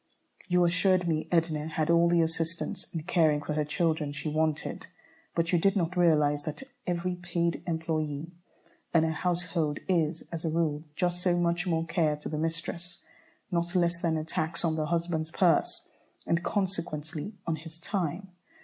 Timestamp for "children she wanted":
3.63-4.87